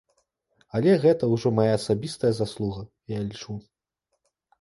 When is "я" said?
3.13-3.19